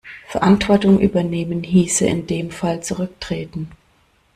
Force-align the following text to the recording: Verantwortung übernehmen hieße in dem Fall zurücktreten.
Verantwortung 0.29 0.99
übernehmen 0.99 1.61
hieße 1.61 2.07
in 2.07 2.25
dem 2.25 2.49
Fall 2.49 2.81
zurücktreten. 2.81 3.69